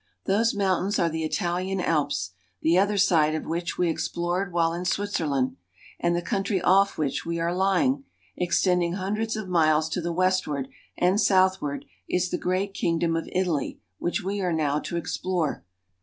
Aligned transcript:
Those 0.25 0.55
moun 0.55 0.87
tains 0.89 0.97
are 0.97 1.09
the 1.11 1.23
Italian 1.23 1.79
Alps, 1.79 2.31
the 2.63 2.75
other 2.75 2.97
side 2.97 3.35
of 3.35 3.45
which 3.45 3.77
we 3.77 3.87
explored 3.87 4.51
while 4.51 4.73
in 4.73 4.83
Switzerland; 4.83 5.57
and 5.99 6.15
the 6.15 6.23
country 6.23 6.59
off 6.59 6.97
which 6.97 7.23
we 7.23 7.39
are 7.39 7.55
lying, 7.55 8.05
extending 8.35 8.93
hundreds 8.93 9.35
of 9.35 9.47
miles 9.47 9.87
to 9.89 10.01
the 10.01 10.11
westward 10.11 10.69
and 10.97 11.21
southward, 11.21 11.85
is 12.09 12.31
the 12.31 12.39
great 12.39 12.73
kingdom 12.73 13.15
of 13.15 13.29
Italy, 13.31 13.79
which 13.99 14.23
we 14.23 14.41
are 14.41 14.51
now 14.53 14.79
to 14.79 14.97
explore. 14.97 15.63